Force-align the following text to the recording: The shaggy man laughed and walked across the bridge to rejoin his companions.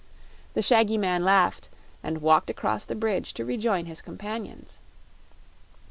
The 0.55 0.63
shaggy 0.63 0.97
man 0.97 1.23
laughed 1.23 1.69
and 2.01 2.23
walked 2.23 2.49
across 2.49 2.85
the 2.85 2.95
bridge 2.95 3.35
to 3.35 3.45
rejoin 3.45 3.85
his 3.85 4.01
companions. 4.01 4.79